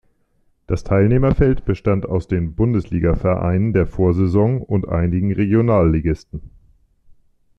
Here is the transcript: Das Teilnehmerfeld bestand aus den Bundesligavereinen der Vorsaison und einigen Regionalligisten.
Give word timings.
Das 0.65 0.83
Teilnehmerfeld 0.83 1.63
bestand 1.63 2.07
aus 2.09 2.27
den 2.27 2.55
Bundesligavereinen 2.55 3.71
der 3.71 3.85
Vorsaison 3.85 4.59
und 4.59 4.87
einigen 4.89 5.31
Regionalligisten. 5.31 6.41